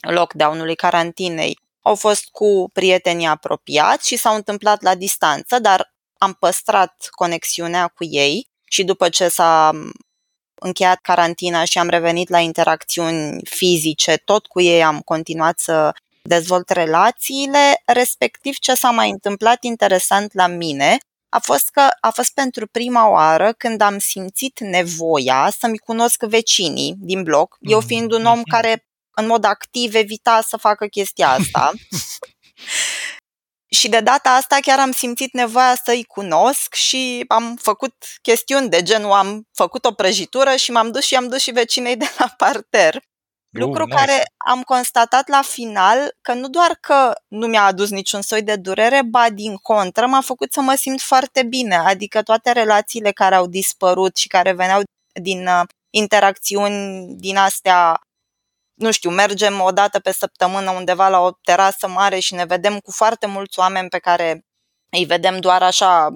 [0.00, 7.08] lockdown-ului, carantinei, au fost cu prietenii apropiați și s-au întâmplat la distanță, dar am păstrat
[7.10, 9.70] conexiunea cu ei și după ce s-a
[10.54, 16.70] încheiat carantina și am revenit la interacțiuni fizice, tot cu ei am continuat să dezvolt
[16.70, 20.98] relațiile, respectiv ce s-a mai întâmplat interesant la mine
[21.30, 26.94] a fost că a fost pentru prima oară când am simțit nevoia să-mi cunosc vecinii
[26.98, 28.50] din bloc, eu fiind un om mhm.
[28.50, 31.72] care în mod activ evita să facă chestia asta.
[33.78, 38.82] și de data asta chiar am simțit nevoia să-i cunosc și am făcut chestiuni de
[38.82, 42.34] genul am făcut o prăjitură și m-am dus și am dus și vecinei de la
[42.36, 43.02] parter.
[43.50, 43.98] Lucru uh, nice.
[43.98, 48.56] care am constatat la final că nu doar că nu mi-a adus niciun soi de
[48.56, 51.76] durere, ba din contră m-a făcut să mă simt foarte bine.
[51.76, 54.80] Adică toate relațiile care au dispărut și care veneau
[55.12, 58.00] din uh, interacțiuni din astea
[58.80, 62.78] nu știu, mergem o dată pe săptămână undeva la o terasă mare și ne vedem
[62.78, 64.44] cu foarte mulți oameni pe care
[64.90, 66.08] îi vedem doar așa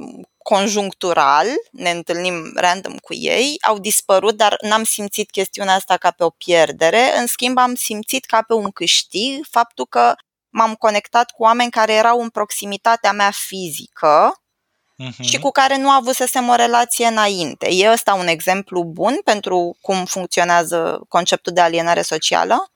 [0.44, 6.24] conjunctural, ne întâlnim random cu ei, au dispărut, dar n-am simțit chestiunea asta ca pe
[6.24, 10.14] o pierdere, în schimb am simțit ca pe un câștig faptul că
[10.48, 14.42] m-am conectat cu oameni care erau în proximitatea mea fizică
[15.02, 15.24] uh-huh.
[15.24, 17.68] și cu care nu avusesem o relație înainte.
[17.70, 22.72] E ăsta un exemplu bun pentru cum funcționează conceptul de alienare socială?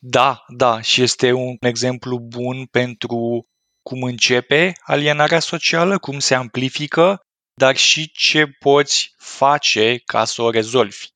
[0.00, 3.46] Da, da, și este un exemplu bun pentru
[3.88, 7.20] cum începe alienarea socială, cum se amplifică,
[7.54, 11.06] dar și ce poți face ca să o rezolvi.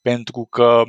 [0.00, 0.82] Pentru că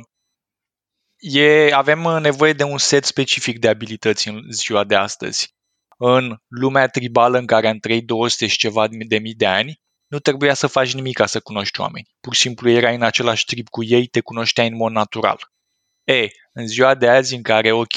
[1.18, 5.54] e, avem nevoie de un set specific de abilități în ziua de astăzi.
[5.98, 10.18] În lumea tribală în care am trăit 200 și ceva de mii de ani, nu
[10.18, 12.08] trebuia să faci nimic ca să cunoști oameni.
[12.20, 15.38] Pur și simplu erai în același trip cu ei, te cunoșteai în mod natural.
[16.04, 17.96] E, în ziua de azi în care, ok,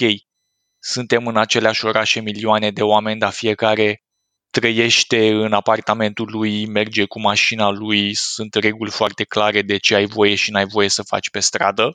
[0.79, 4.03] suntem în aceleași orașe milioane de oameni, dar fiecare
[4.49, 10.05] trăiește în apartamentul lui, merge cu mașina lui, sunt reguli foarte clare de ce ai
[10.05, 11.91] voie și n-ai voie să faci pe stradă.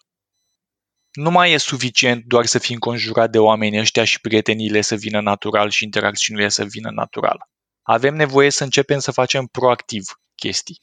[1.13, 5.21] Nu mai e suficient doar să fii înconjurat de oameni ăștia și prietenile să vină
[5.21, 7.49] natural și interacțiunile să vină natural.
[7.83, 10.81] Avem nevoie să începem să facem proactiv chestii.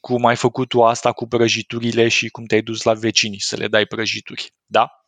[0.00, 3.68] Cum ai făcut tu asta cu prăjiturile și cum te-ai dus la vecinii să le
[3.68, 5.05] dai prăjituri, da?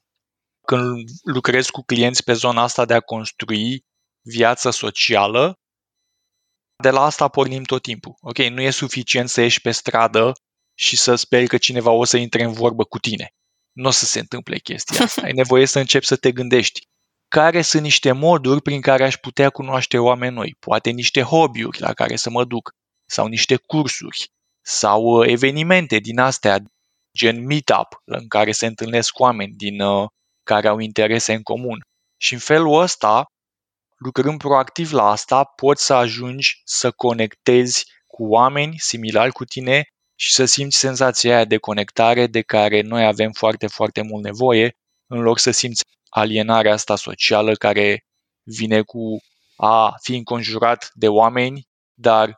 [0.70, 3.84] Când lucrezi cu clienți pe zona asta de a construi
[4.22, 5.58] viață socială,
[6.82, 8.14] de la asta pornim tot timpul.
[8.20, 10.32] Ok, nu e suficient să ieși pe stradă
[10.78, 13.34] și să speri că cineva o să intre în vorbă cu tine.
[13.72, 15.22] Nu o să se întâmple chestia asta.
[15.22, 16.80] Ai nevoie să începi să te gândești.
[17.28, 20.56] Care sunt niște moduri prin care aș putea cunoaște oameni noi?
[20.58, 22.70] Poate niște hobby-uri la care să mă duc,
[23.10, 24.28] sau niște cursuri,
[24.64, 26.62] sau uh, evenimente din astea,
[27.18, 30.08] gen meetup, în care se întâlnesc oameni din uh,
[30.52, 31.80] care au interese în comun.
[32.20, 33.26] Și în felul ăsta,
[33.96, 39.84] lucrând proactiv la asta, poți să ajungi să conectezi cu oameni similari cu tine
[40.14, 44.76] și să simți senzația aia de conectare de care noi avem foarte, foarte mult nevoie,
[45.06, 48.04] în loc să simți alienarea asta socială care
[48.42, 49.18] vine cu
[49.56, 51.62] a fi înconjurat de oameni,
[51.94, 52.34] dar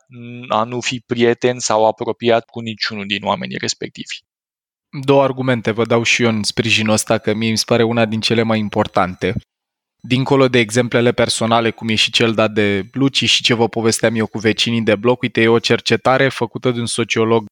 [0.49, 4.30] a nu fi prieten sau apropiat cu niciunul din oamenii respectivi.
[4.91, 8.05] Două argumente vă dau și eu în sprijinul ăsta, că mie mi se pare una
[8.05, 9.35] din cele mai importante.
[10.03, 14.15] Dincolo de exemplele personale, cum e și cel dat de Luci și ce vă povesteam
[14.15, 17.47] eu cu vecinii de bloc, uite, e o cercetare făcută de un sociolog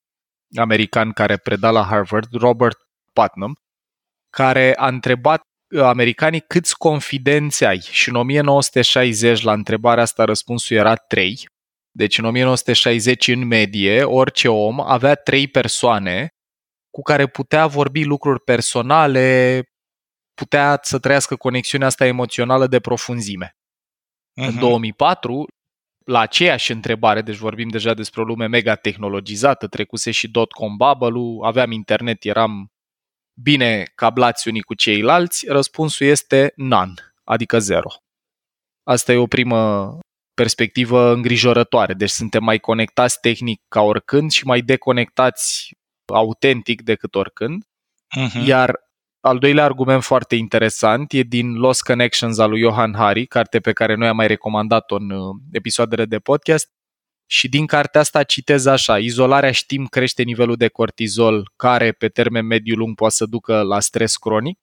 [0.56, 2.78] american care preda la Harvard, Robert
[3.12, 3.54] Putnam,
[4.30, 5.40] care a întrebat
[5.76, 11.48] americanii câți confidenți ai și în 1960 la întrebarea asta răspunsul era 3.
[11.90, 16.28] Deci în 1960 în medie orice om avea 3 persoane
[16.90, 19.62] cu care putea vorbi lucruri personale,
[20.34, 23.56] putea să trăiască conexiunea asta emoțională de profunzime.
[23.56, 24.46] Uh-huh.
[24.46, 25.46] În 2004,
[26.04, 31.46] la aceeași întrebare, deci vorbim deja despre o lume mega tehnologizată, trecuse și dot-com bubble
[31.46, 32.68] aveam internet, eram
[33.40, 37.88] bine cablați unii cu ceilalți, răspunsul este none, adică zero.
[38.82, 39.98] Asta e o primă
[40.34, 41.94] perspectivă îngrijorătoare.
[41.94, 45.72] Deci suntem mai conectați tehnic ca oricând și mai deconectați
[46.10, 47.64] autentic decât oricând.
[48.16, 48.46] Mhm.
[48.46, 48.78] Iar
[49.20, 53.72] al doilea argument foarte interesant e din Lost Connections al lui Johan Hari, carte pe
[53.72, 56.68] care noi am mai recomandat-o în uh, episoadele de podcast.
[57.30, 62.46] Și din cartea asta citez așa, izolarea știm crește nivelul de cortizol care pe termen
[62.46, 64.58] mediu-lung poate să ducă la stres cronic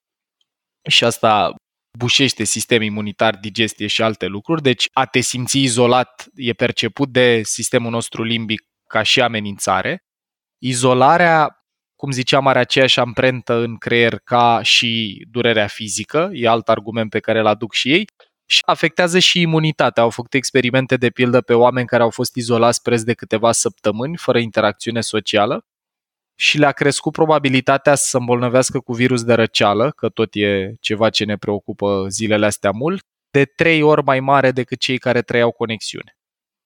[0.88, 1.56] și asta
[1.98, 4.62] bușește sistem imunitar, digestie și alte lucruri.
[4.62, 10.05] Deci a te simți izolat e perceput de sistemul nostru limbic ca și amenințare.
[10.58, 11.66] Izolarea,
[11.96, 17.20] cum ziceam, are aceeași amprentă în creier ca și durerea fizică, e alt argument pe
[17.20, 18.06] care îl aduc și ei,
[18.48, 20.04] și afectează și imunitatea.
[20.04, 24.18] Au făcut experimente de pildă pe oameni care au fost izolați preț de câteva săptămâni,
[24.18, 25.66] fără interacțiune socială,
[26.38, 31.10] și le-a crescut probabilitatea să se îmbolnăvească cu virus de răceală, că tot e ceva
[31.10, 35.52] ce ne preocupă zilele astea mult, de trei ori mai mare decât cei care trăiau
[35.52, 36.18] conexiune.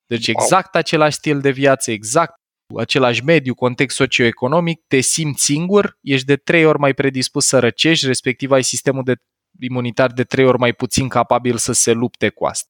[0.05, 0.35] Deci Wow.
[0.39, 2.39] exact același stil de viață, exact
[2.77, 8.05] același mediu, context socioeconomic, te simți singur, ești de trei ori mai predispus să răcești,
[8.05, 9.15] respectiv ai sistemul de
[9.59, 12.69] imunitar de trei ori mai puțin capabil să se lupte cu asta.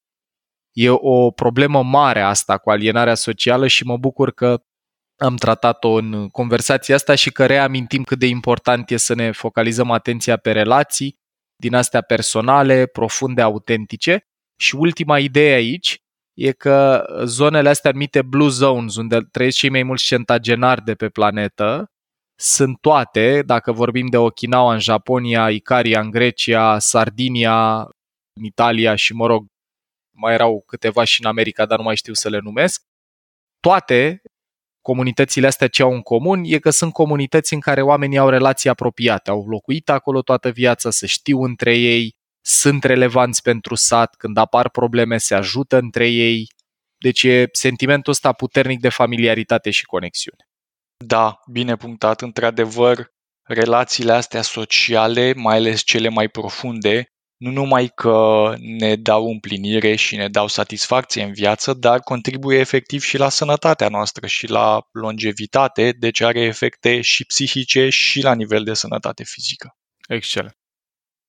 [0.71, 4.63] E o problemă mare asta cu alienarea socială și mă bucur că
[5.17, 9.91] am tratat-o în conversația asta și că reamintim cât de important e să ne focalizăm
[9.91, 11.17] atenția pe relații
[11.55, 14.27] din astea personale, profunde, autentice.
[14.61, 16.01] Și ultima idee aici
[16.39, 21.09] e că zonele astea numite blue zones, unde trăiesc cei mai mulți centagenari de pe
[21.09, 21.91] planetă,
[22.35, 27.79] sunt toate, dacă vorbim de Okinawa în Japonia, Icaria în Grecia, Sardinia
[28.33, 29.45] în Italia și, mă rog,
[30.15, 32.81] mai erau câteva și în America, dar nu mai știu să le numesc,
[33.59, 34.21] toate
[34.81, 38.69] comunitățile astea ce au în comun e că sunt comunități în care oamenii au relații
[38.69, 42.15] apropiate, au locuit acolo toată viața, se știu între ei,
[42.49, 46.47] sunt relevanți pentru sat, când apar probleme se ajută între ei.
[46.97, 50.43] Deci e sentimentul ăsta puternic de familiaritate și conexiune.
[51.05, 52.21] Da, bine punctat.
[52.21, 53.07] Într-adevăr,
[53.43, 60.15] relațiile astea sociale, mai ales cele mai profunde, nu numai că ne dau împlinire și
[60.15, 65.91] ne dau satisfacție în viață, dar contribuie efectiv și la sănătatea noastră și la longevitate,
[65.91, 69.77] deci are efecte și psihice și la nivel de sănătate fizică.
[70.07, 70.58] Excelent.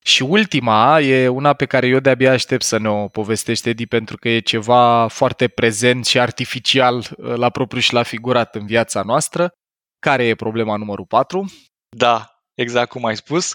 [0.04, 4.16] Și ultima e una pe care eu de-abia aștept să ne o povestește, Edi, pentru
[4.16, 9.02] că e ceva foarte prezent și artificial uh, la propriu și la figurat în viața
[9.02, 9.52] noastră.
[9.98, 11.52] Care e problema numărul 4?
[11.96, 13.54] Da, exact cum ai spus,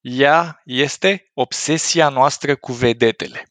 [0.00, 3.46] ea este obsesia noastră cu vedetele,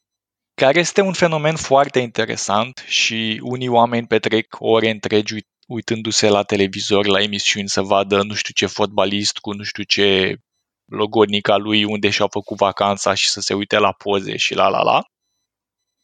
[0.62, 6.44] care este un fenomen foarte interesant și unii oameni petrec ore întregi uit- uitându-se la
[6.44, 10.38] televizor, la emisiuni, să vadă nu știu ce fotbalist cu nu știu ce
[10.86, 14.82] logodnica lui unde și-a făcut vacanța și să se uite la poze și la la
[14.82, 15.04] la.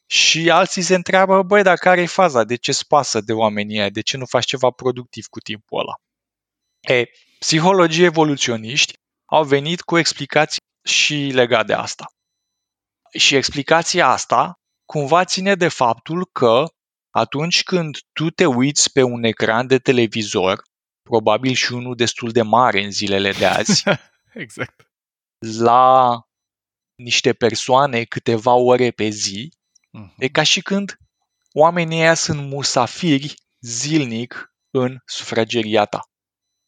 [0.05, 2.43] Și alții se întreabă, băi, dar care e faza?
[2.43, 3.89] De ce spasă de oamenii ăia?
[3.89, 5.93] De ce nu faci ceva productiv cu timpul ăla?
[6.95, 7.05] E,
[7.39, 8.93] psihologii evoluționiști
[9.25, 12.05] au venit cu explicații și legat de asta.
[13.17, 16.65] Și explicația asta cumva ține de faptul că
[17.09, 20.61] atunci când tu te uiți pe un ecran de televizor,
[21.01, 23.83] probabil și unul destul de mare în zilele de azi,
[24.43, 24.89] Exact.
[25.59, 26.21] la
[26.95, 29.49] niște persoane câteva ore pe zi,
[29.91, 30.13] Mhm.
[30.17, 30.97] e ca și când
[31.53, 35.99] oamenii ăia sunt musafiri zilnic în sufrageria ta.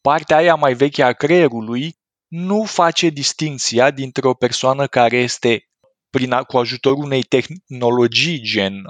[0.02, 1.96] Partea aia mai veche a creierului
[2.28, 5.64] nu face distinția dintre o persoană care este
[6.10, 8.88] prin, a- cu ajutorul unei tehnologii gen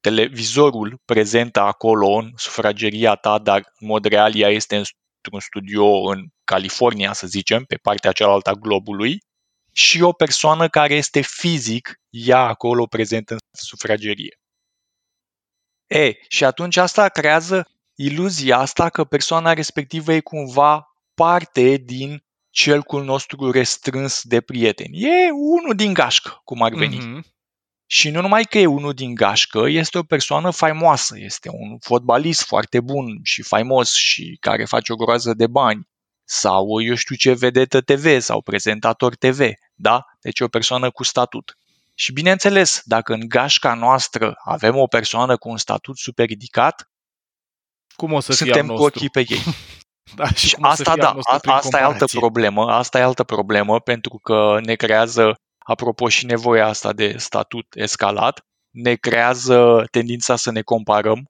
[0.00, 6.26] televizorul prezentă acolo în sufrageria ta, dar în mod real ea este într-un studio în
[6.48, 9.18] California, să zicem, pe partea cealaltă a globului,
[9.72, 14.40] și o persoană care este fizic ea acolo prezentă în sufragerie.
[15.86, 23.04] E, și atunci asta creează iluzia asta că persoana respectivă e cumva parte din cercul
[23.04, 25.02] nostru restrâns de prieteni.
[25.02, 26.96] E unul din gașcă, cum ar veni.
[26.96, 27.24] Mhm.
[27.90, 32.42] Și nu numai că e unul din gașcă, este o persoană faimoasă, este un fotbalist
[32.42, 35.88] foarte bun și faimos și care face o groază de bani.
[36.30, 39.40] Sau eu știu ce vedetă TV sau prezentator TV,
[39.74, 40.04] da?
[40.20, 41.56] Deci e o persoană cu statut.
[41.94, 46.90] Și bineînțeles, dacă în gașca noastră avem o persoană cu un statut super ridicat,
[47.96, 48.84] Cum o să fie suntem al cu nostru?
[48.84, 49.42] ochii pe ei.
[50.16, 51.82] Da, și Și cum o să asta fie da, al nostru a, prin asta e
[51.82, 52.18] altă comparație?
[52.18, 57.66] problemă, asta e altă problemă pentru că ne creează, apropo și nevoia asta de statut
[57.74, 61.24] escalat, ne creează tendința să ne comparăm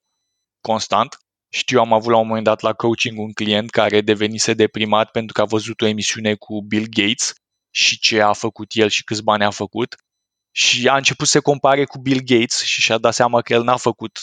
[0.60, 1.18] constant.
[1.48, 5.32] Știu, am avut la un moment dat la coaching un client care devenise deprimat pentru
[5.32, 7.32] că a văzut o emisiune cu Bill Gates
[7.70, 9.94] și ce a făcut el și câți bani a făcut
[10.50, 13.62] și a început să se compare cu Bill Gates și și-a dat seama că el
[13.62, 14.18] n-a făcut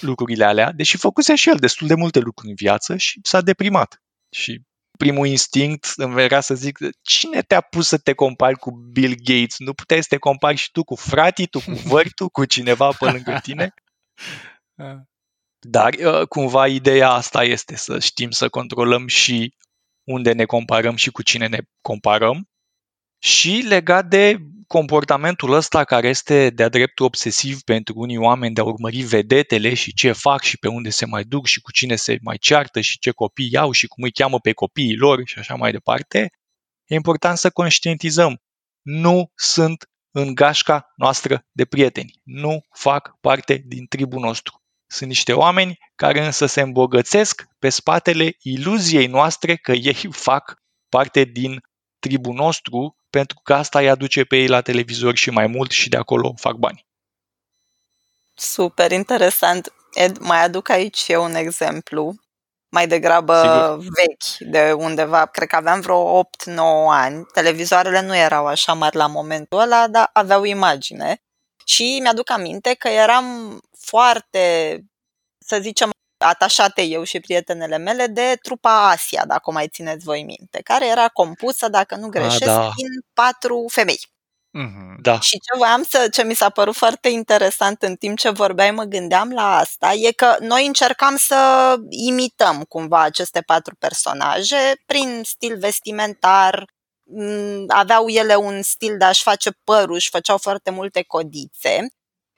[0.00, 4.02] lucrurile alea, deși făcuse și el destul de multe lucruri în viață și s-a deprimat.
[4.30, 4.62] Și
[4.98, 9.58] primul instinct îmi era să zic, cine te-a pus să te compari cu Bill Gates?
[9.58, 13.10] Nu puteai să te compari și tu cu fratii, tu cu vărtul, cu cineva pe
[13.10, 13.74] lângă tine?
[15.64, 19.54] Dar uh, cumva ideea asta este să știm să controlăm și
[20.04, 22.48] unde ne comparăm și cu cine ne comparăm
[23.18, 28.64] și legat de comportamentul ăsta care este de-a dreptul obsesiv pentru unii oameni de a
[28.64, 32.18] urmări vedetele și ce fac și pe unde se mai duc și cu cine se
[32.22, 35.54] mai ceartă și ce copii iau și cum îi cheamă pe copiii lor și așa
[35.54, 36.30] mai departe,
[36.86, 38.42] e important să conștientizăm.
[38.82, 42.20] Nu sunt în gașca noastră de prieteni.
[42.22, 44.61] Nu fac parte din tribul nostru.
[44.92, 50.54] Sunt niște oameni care însă se îmbogățesc pe spatele iluziei noastre că ei fac
[50.88, 51.60] parte din
[51.98, 55.88] tribul nostru pentru că asta îi aduce pe ei la televizor și mai mult și
[55.88, 56.86] de acolo fac bani.
[58.34, 59.72] Super interesant.
[59.92, 62.14] Ed, mai aduc aici eu un exemplu,
[62.68, 63.94] mai degrabă Sigur.
[63.94, 66.26] vechi, de undeva, cred că aveam vreo 8-9
[66.88, 67.24] ani.
[67.32, 71.22] Televizoarele nu erau așa mari la momentul ăla, dar aveau imagine.
[71.64, 74.78] Și mi-aduc aminte că eram foarte,
[75.38, 75.90] să zicem,
[76.24, 80.86] atașate eu și prietenele mele de trupa Asia, dacă o mai țineți voi minte, care
[80.88, 82.70] era compusă, dacă nu greșesc, A, da.
[82.76, 84.00] din patru femei.
[84.58, 85.20] Mm-hmm, da.
[85.20, 88.84] Și ce voiam să, ce mi s-a părut foarte interesant în timp ce vorbeai, mă
[88.84, 95.58] gândeam la asta, e că noi încercam să imităm cumva aceste patru personaje prin stil
[95.58, 96.64] vestimentar,
[97.68, 101.86] aveau ele un stil de a-și face părul, și făceau foarte multe codițe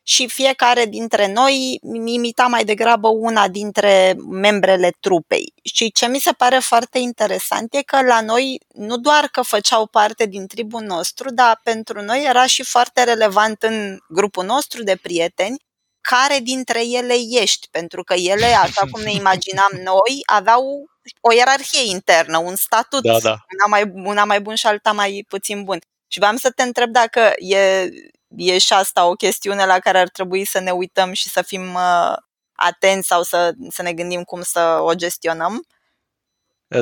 [0.07, 5.53] și fiecare dintre noi imita mai degrabă una dintre membrele trupei.
[5.63, 9.87] Și ce mi se pare foarte interesant e că la noi nu doar că făceau
[9.87, 14.97] parte din tribul nostru, dar pentru noi era și foarte relevant în grupul nostru de
[15.03, 15.57] prieteni
[16.01, 21.91] care dintre ele ești, pentru că ele, așa cum ne imaginam noi, aveau o ierarhie
[21.91, 23.31] internă, un statut, da, da.
[23.31, 25.79] Una, mai, una mai bun și alta mai puțin bun.
[26.09, 27.89] Și vreau să te întreb dacă e
[28.37, 31.75] e și asta o chestiune la care ar trebui să ne uităm și să fim
[31.75, 32.17] uh,
[32.53, 35.67] atenți sau să, să ne gândim cum să o gestionăm?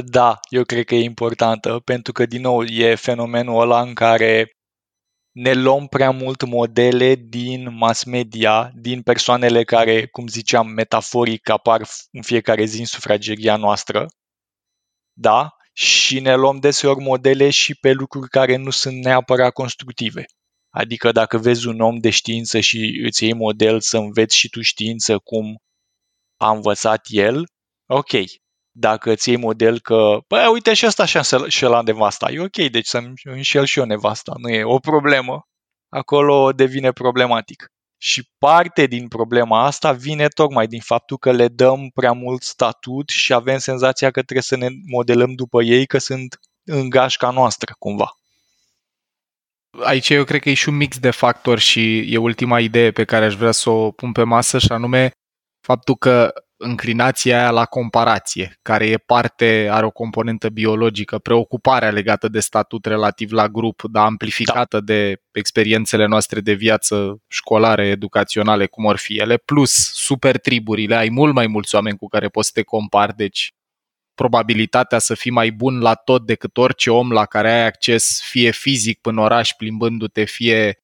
[0.05, 4.57] Da, eu cred că e importantă, pentru că, din nou, e fenomenul ăla în care
[5.33, 11.83] ne luăm prea mult modele din mass media, din persoanele care, cum ziceam, metaforic apar
[12.11, 14.07] în fiecare zi în sufrageria noastră,
[15.13, 15.57] da?
[15.73, 20.25] Și ne luăm deseori modele și pe lucruri care nu sunt neapărat constructive.
[20.71, 24.61] Adică dacă vezi un om de știință și îți iei model să înveți și tu
[24.61, 25.57] știință cum
[26.37, 27.45] a învățat el,
[27.87, 28.11] ok.
[28.75, 31.05] Dacă îți iei model că, bă, uite și ăsta
[31.49, 35.47] și la nevasta, e ok, deci să-mi înșel și eu nevasta, nu e o problemă.
[35.89, 37.67] Acolo devine problematic.
[37.99, 43.09] Și parte din problema asta vine tocmai din faptul că le dăm prea mult statut
[43.09, 47.75] și avem senzația că trebuie să ne modelăm după ei, că sunt în gașca noastră,
[47.79, 48.13] cumva
[49.81, 53.05] aici eu cred că e și un mix de factori și e ultima idee pe
[53.05, 55.11] care aș vrea să o pun pe masă și anume
[55.67, 56.33] faptul că
[56.63, 62.87] înclinația aia la comparație, care e parte, are o componentă biologică, preocuparea legată de statut
[62.87, 64.93] relativ la grup, dar amplificată da.
[64.93, 71.09] de experiențele noastre de viață școlare, educaționale, cum ar fi ele, plus super triburile, ai
[71.09, 73.53] mult mai mulți oameni cu care poți să te compari, deci
[74.15, 78.51] probabilitatea să fii mai bun la tot decât orice om la care ai acces, fie
[78.51, 80.83] fizic până oraș plimbându-te, fie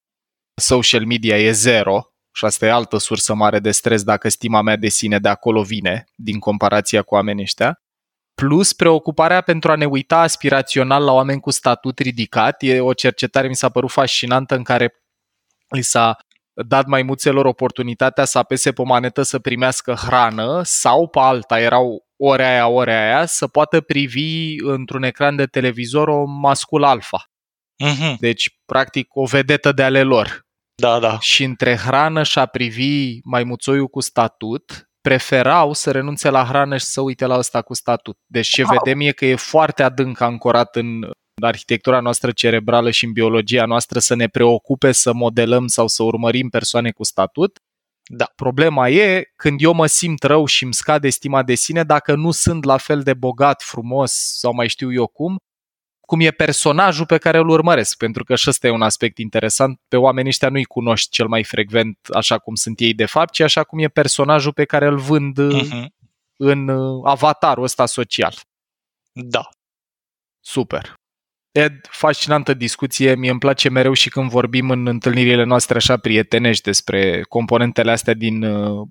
[0.55, 2.08] social media e zero
[2.39, 5.63] și asta e altă sursă mare de stres dacă stima mea de sine de acolo
[5.63, 7.81] vine, din comparația cu oamenii ăștia.
[8.35, 12.63] Plus, preocuparea pentru a ne uita aspirațional la oameni cu statut ridicat.
[12.63, 14.95] E o cercetare, mi s-a părut fascinantă, în care
[15.69, 16.17] li s-a
[16.55, 22.07] dat maimuțelor oportunitatea să apese pe o manetă să primească hrană sau pe alta, erau
[22.17, 27.31] ore aia, ore aia, să poată privi într-un ecran de televizor o mascul alfa.
[27.85, 28.17] Mm-hmm.
[28.19, 30.48] Deci, practic, o vedetă de ale lor.
[30.81, 31.19] Da, da.
[31.21, 36.85] Și între hrană și a privi maimuțoiul cu statut, preferau să renunțe la hrană și
[36.85, 38.19] să uite la ăsta cu statut.
[38.27, 38.73] Deci ce wow.
[38.73, 41.11] vedem e că e foarte adânc ancorat în
[41.43, 46.49] arhitectura noastră cerebrală și în biologia noastră să ne preocupe să modelăm sau să urmărim
[46.49, 47.59] persoane cu statut.
[48.11, 48.25] Da.
[48.37, 52.31] Problema e când eu mă simt rău și îmi scade stima de sine dacă nu
[52.31, 55.37] sunt la fel de bogat, frumos sau mai știu eu cum,
[56.09, 59.81] cum e personajul pe care îl urmăresc, pentru că și ăsta e un aspect interesant.
[59.89, 63.41] Pe oamenii ăștia nu-i cunoști cel mai frecvent așa cum sunt ei de fapt, ci
[63.41, 65.85] așa cum e personajul pe care îl vând uh-huh.
[66.37, 68.35] în uh, avatarul ăsta social.
[69.13, 69.49] Da.
[70.41, 70.95] Super.
[71.53, 73.15] Ed, fascinantă discuție.
[73.15, 78.15] Mie îmi place mereu și când vorbim în întâlnirile noastre așa prietenești despre componentele astea
[78.15, 78.89] din uh,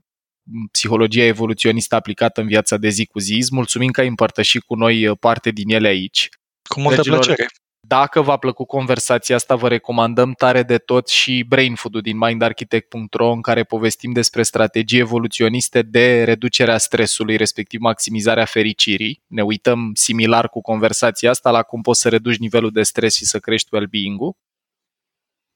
[0.72, 3.38] psihologia evoluționistă aplicată în viața de zi cu zi.
[3.38, 6.30] Îți mulțumim că ai împărtășit cu noi uh, parte din ele aici.
[6.68, 7.48] Cu multă Dragilor, plăcere.
[7.88, 13.32] Dacă v-a plăcut conversația asta, vă recomandăm tare de tot și Brain Food-ul din mindarchitect.ro
[13.32, 19.22] în care povestim despre strategii evoluționiste de reducerea stresului, respectiv maximizarea fericirii.
[19.28, 23.26] Ne uităm similar cu conversația asta la cum poți să reduci nivelul de stres și
[23.26, 24.34] să crești well-being-ul.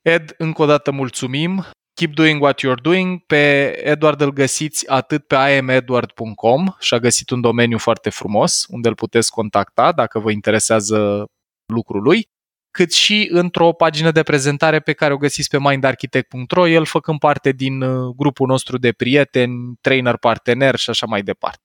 [0.01, 1.65] Ed, încă o dată mulțumim.
[2.01, 3.25] Keep doing what you're doing.
[3.25, 8.87] Pe Edward îl găsiți atât pe amedward.com și a găsit un domeniu foarte frumos unde
[8.87, 11.25] îl puteți contacta dacă vă interesează
[11.73, 12.27] lucrul lui,
[12.71, 17.51] cât și într-o pagină de prezentare pe care o găsiți pe mindarchitect.ro, el făcând parte
[17.51, 21.61] din uh, grupul nostru de prieteni, trainer partener și așa mai departe.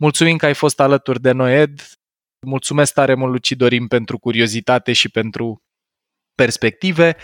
[0.00, 1.88] Mulțumim că ai fost alături de noi, Ed.
[2.46, 5.62] Mulțumesc tare mult, Luci Dorim, pentru curiozitate și pentru
[6.34, 7.16] perspective.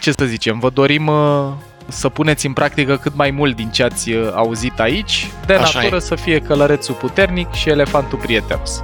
[0.00, 3.82] Ce să zicem, vă dorim uh, să puneți în practică cât mai mult din ce
[3.82, 5.98] ați uh, auzit aici, de Așa natură e.
[6.04, 8.82] să fie călărețul puternic și elefantul prietenos.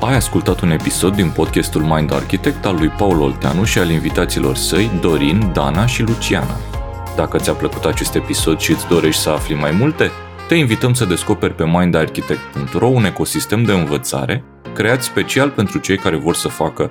[0.00, 4.56] Ai ascultat un episod din podcastul Mind Architect al lui Paul Olteanu și al invitaților
[4.56, 6.56] săi, Dorin, Dana și Luciana.
[7.16, 10.10] Dacă ți-a plăcut acest episod și îți dorești să afli mai multe,
[10.48, 14.44] te invităm să descoperi pe mindarchitect.ro un ecosistem de învățare
[14.74, 16.90] creat special pentru cei care vor să facă